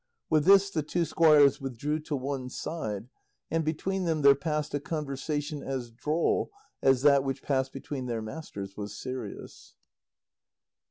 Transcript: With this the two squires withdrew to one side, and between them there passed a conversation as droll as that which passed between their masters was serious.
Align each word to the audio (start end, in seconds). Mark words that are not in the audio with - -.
With 0.31 0.45
this 0.45 0.71
the 0.71 0.81
two 0.81 1.05
squires 1.05 1.61
withdrew 1.61 1.99
to 1.99 2.15
one 2.15 2.49
side, 2.49 3.07
and 3.51 3.63
between 3.63 4.05
them 4.05 4.23
there 4.23 4.33
passed 4.33 4.73
a 4.73 4.79
conversation 4.79 5.61
as 5.61 5.91
droll 5.91 6.49
as 6.81 7.03
that 7.03 7.23
which 7.23 7.43
passed 7.43 7.71
between 7.71 8.07
their 8.07 8.19
masters 8.23 8.75
was 8.75 8.97
serious. 8.97 9.75